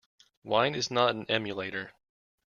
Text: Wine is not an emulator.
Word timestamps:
Wine 0.43 0.73
is 0.73 0.89
not 0.89 1.13
an 1.13 1.27
emulator. 1.29 1.91